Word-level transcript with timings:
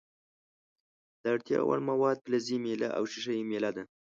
د 1.21 1.23
اړتیا 1.33 1.59
وړ 1.63 1.79
مواد 1.89 2.17
فلزي 2.23 2.57
میله 2.63 2.89
او 2.97 3.03
ښيښه 3.11 3.33
یي 3.37 3.43
میله 3.49 3.71
ده. 3.75 3.83